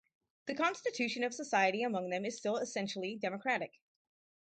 The 0.47 0.55
constitution 0.55 1.23
of 1.23 1.31
society 1.31 1.83
among 1.83 2.09
them 2.09 2.25
is 2.25 2.35
still 2.35 2.57
essentially 2.57 3.15
democratic. 3.17 3.73